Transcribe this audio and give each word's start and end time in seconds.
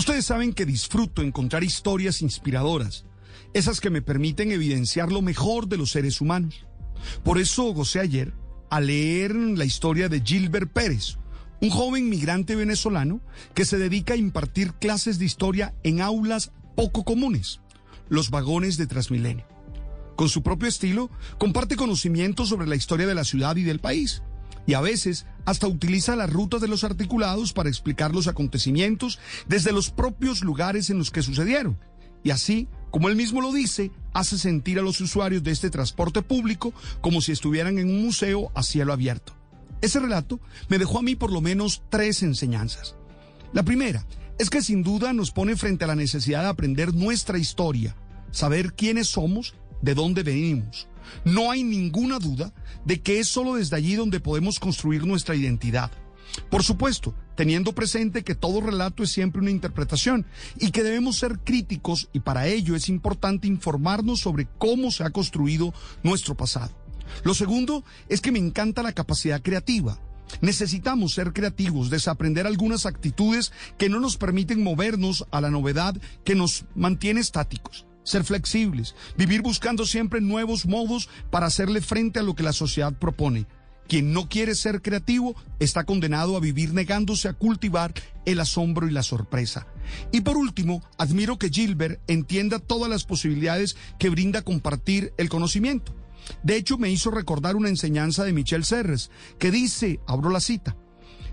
Ustedes 0.00 0.24
saben 0.24 0.54
que 0.54 0.64
disfruto 0.64 1.20
encontrar 1.20 1.62
historias 1.62 2.22
inspiradoras, 2.22 3.04
esas 3.52 3.82
que 3.82 3.90
me 3.90 4.00
permiten 4.00 4.50
evidenciar 4.50 5.12
lo 5.12 5.20
mejor 5.20 5.68
de 5.68 5.76
los 5.76 5.90
seres 5.90 6.22
humanos. 6.22 6.66
Por 7.22 7.36
eso 7.38 7.64
gocé 7.74 8.00
ayer 8.00 8.32
a 8.70 8.80
leer 8.80 9.34
la 9.34 9.66
historia 9.66 10.08
de 10.08 10.22
Gilbert 10.22 10.72
Pérez, 10.72 11.18
un 11.60 11.68
joven 11.68 12.08
migrante 12.08 12.56
venezolano 12.56 13.20
que 13.52 13.66
se 13.66 13.76
dedica 13.76 14.14
a 14.14 14.16
impartir 14.16 14.72
clases 14.72 15.18
de 15.18 15.26
historia 15.26 15.74
en 15.82 16.00
aulas 16.00 16.50
poco 16.76 17.04
comunes, 17.04 17.60
los 18.08 18.30
vagones 18.30 18.78
de 18.78 18.86
Transmilenio. 18.86 19.46
Con 20.16 20.30
su 20.30 20.42
propio 20.42 20.70
estilo, 20.70 21.10
comparte 21.36 21.76
conocimientos 21.76 22.48
sobre 22.48 22.66
la 22.66 22.76
historia 22.76 23.06
de 23.06 23.14
la 23.14 23.24
ciudad 23.24 23.54
y 23.56 23.64
del 23.64 23.80
país 23.80 24.22
y 24.66 24.74
a 24.74 24.80
veces 24.80 25.26
hasta 25.44 25.66
utiliza 25.66 26.16
las 26.16 26.32
rutas 26.32 26.60
de 26.60 26.68
los 26.68 26.84
articulados 26.84 27.52
para 27.52 27.68
explicar 27.68 28.14
los 28.14 28.28
acontecimientos 28.28 29.18
desde 29.48 29.72
los 29.72 29.90
propios 29.90 30.42
lugares 30.42 30.90
en 30.90 30.98
los 30.98 31.10
que 31.10 31.22
sucedieron. 31.22 31.78
Y 32.22 32.30
así, 32.30 32.68
como 32.90 33.08
él 33.08 33.16
mismo 33.16 33.40
lo 33.40 33.52
dice, 33.52 33.90
hace 34.12 34.38
sentir 34.38 34.78
a 34.78 34.82
los 34.82 35.00
usuarios 35.00 35.42
de 35.42 35.52
este 35.52 35.70
transporte 35.70 36.22
público 36.22 36.72
como 37.00 37.20
si 37.20 37.32
estuvieran 37.32 37.78
en 37.78 37.88
un 37.88 38.02
museo 38.04 38.50
a 38.54 38.62
cielo 38.62 38.92
abierto. 38.92 39.34
Ese 39.80 39.98
relato 39.98 40.40
me 40.68 40.78
dejó 40.78 40.98
a 40.98 41.02
mí 41.02 41.16
por 41.16 41.32
lo 41.32 41.40
menos 41.40 41.82
tres 41.88 42.22
enseñanzas. 42.22 42.96
La 43.52 43.62
primera 43.62 44.06
es 44.38 44.50
que 44.50 44.62
sin 44.62 44.82
duda 44.82 45.12
nos 45.12 45.30
pone 45.30 45.56
frente 45.56 45.84
a 45.84 45.88
la 45.88 45.94
necesidad 45.94 46.42
de 46.42 46.48
aprender 46.48 46.94
nuestra 46.94 47.38
historia, 47.38 47.96
saber 48.30 48.74
quiénes 48.74 49.08
somos, 49.08 49.54
de 49.82 49.94
dónde 49.94 50.22
venimos, 50.22 50.88
no 51.24 51.50
hay 51.50 51.62
ninguna 51.62 52.18
duda 52.18 52.52
de 52.84 53.00
que 53.00 53.20
es 53.20 53.28
solo 53.28 53.54
desde 53.54 53.76
allí 53.76 53.94
donde 53.94 54.20
podemos 54.20 54.58
construir 54.58 55.06
nuestra 55.06 55.34
identidad. 55.34 55.90
Por 56.48 56.62
supuesto, 56.62 57.14
teniendo 57.36 57.74
presente 57.74 58.22
que 58.22 58.34
todo 58.34 58.60
relato 58.60 59.02
es 59.02 59.10
siempre 59.10 59.40
una 59.40 59.50
interpretación 59.50 60.26
y 60.58 60.70
que 60.70 60.84
debemos 60.84 61.18
ser 61.18 61.40
críticos 61.40 62.08
y 62.12 62.20
para 62.20 62.46
ello 62.46 62.76
es 62.76 62.88
importante 62.88 63.48
informarnos 63.48 64.20
sobre 64.20 64.46
cómo 64.58 64.90
se 64.90 65.04
ha 65.04 65.10
construido 65.10 65.74
nuestro 66.02 66.36
pasado. 66.36 66.72
Lo 67.24 67.34
segundo 67.34 67.84
es 68.08 68.20
que 68.20 68.30
me 68.30 68.38
encanta 68.38 68.82
la 68.82 68.92
capacidad 68.92 69.42
creativa. 69.42 69.98
Necesitamos 70.40 71.14
ser 71.14 71.32
creativos, 71.32 71.90
desaprender 71.90 72.46
algunas 72.46 72.86
actitudes 72.86 73.52
que 73.78 73.88
no 73.88 73.98
nos 73.98 74.16
permiten 74.16 74.62
movernos 74.62 75.26
a 75.32 75.40
la 75.40 75.50
novedad 75.50 75.96
que 76.24 76.36
nos 76.36 76.66
mantiene 76.76 77.20
estáticos 77.20 77.86
ser 78.10 78.24
flexibles, 78.24 78.94
vivir 79.16 79.40
buscando 79.40 79.86
siempre 79.86 80.20
nuevos 80.20 80.66
modos 80.66 81.08
para 81.30 81.46
hacerle 81.46 81.80
frente 81.80 82.18
a 82.18 82.22
lo 82.22 82.34
que 82.34 82.42
la 82.42 82.52
sociedad 82.52 82.92
propone. 82.92 83.46
Quien 83.88 84.12
no 84.12 84.28
quiere 84.28 84.54
ser 84.54 84.82
creativo 84.82 85.34
está 85.58 85.84
condenado 85.84 86.36
a 86.36 86.40
vivir 86.40 86.72
negándose 86.74 87.28
a 87.28 87.32
cultivar 87.32 87.92
el 88.24 88.38
asombro 88.38 88.86
y 88.86 88.92
la 88.92 89.02
sorpresa. 89.02 89.66
Y 90.12 90.20
por 90.20 90.36
último, 90.36 90.82
admiro 90.96 91.38
que 91.38 91.50
Gilbert 91.50 92.00
entienda 92.06 92.60
todas 92.60 92.90
las 92.90 93.04
posibilidades 93.04 93.76
que 93.98 94.10
brinda 94.10 94.42
compartir 94.42 95.12
el 95.16 95.28
conocimiento. 95.28 95.94
De 96.44 96.56
hecho, 96.56 96.78
me 96.78 96.90
hizo 96.90 97.10
recordar 97.10 97.56
una 97.56 97.68
enseñanza 97.68 98.22
de 98.22 98.32
Michel 98.32 98.64
Serres, 98.64 99.10
que 99.38 99.50
dice, 99.50 99.98
abro 100.06 100.30
la 100.30 100.40
cita, 100.40 100.76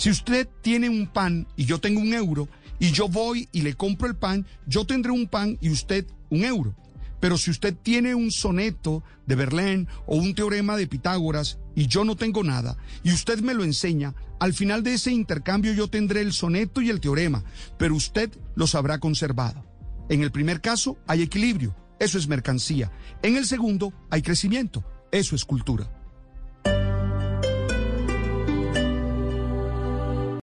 si 0.00 0.10
usted 0.10 0.48
tiene 0.62 0.88
un 0.88 1.06
pan 1.06 1.46
y 1.56 1.66
yo 1.66 1.78
tengo 1.78 2.00
un 2.00 2.14
euro, 2.14 2.48
y 2.80 2.90
yo 2.90 3.08
voy 3.08 3.48
y 3.52 3.62
le 3.62 3.74
compro 3.74 4.08
el 4.08 4.16
pan, 4.16 4.46
yo 4.66 4.84
tendré 4.84 5.12
un 5.12 5.28
pan 5.28 5.56
y 5.60 5.70
usted 5.70 6.04
un 6.30 6.44
euro. 6.44 6.74
Pero 7.20 7.36
si 7.36 7.50
usted 7.50 7.76
tiene 7.76 8.14
un 8.14 8.30
soneto 8.30 9.04
de 9.26 9.36
Verlaine 9.36 9.86
o 10.06 10.16
un 10.16 10.34
teorema 10.34 10.76
de 10.76 10.86
Pitágoras 10.86 11.58
y 11.76 11.86
yo 11.86 12.04
no 12.04 12.16
tengo 12.16 12.42
nada 12.42 12.78
y 13.04 13.12
usted 13.12 13.40
me 13.40 13.54
lo 13.54 13.62
enseña, 13.62 14.14
al 14.40 14.54
final 14.54 14.82
de 14.82 14.94
ese 14.94 15.12
intercambio 15.12 15.74
yo 15.74 15.88
tendré 15.88 16.22
el 16.22 16.32
soneto 16.32 16.80
y 16.80 16.88
el 16.88 17.00
teorema, 17.00 17.44
pero 17.78 17.94
usted 17.94 18.30
los 18.56 18.74
habrá 18.74 18.98
conservado. 18.98 19.66
En 20.08 20.22
el 20.22 20.32
primer 20.32 20.62
caso 20.62 20.96
hay 21.06 21.20
equilibrio, 21.22 21.76
eso 22.00 22.16
es 22.16 22.26
mercancía. 22.26 22.90
En 23.22 23.36
el 23.36 23.44
segundo 23.44 23.92
hay 24.08 24.22
crecimiento, 24.22 24.82
eso 25.12 25.36
es 25.36 25.44
cultura. 25.44 25.99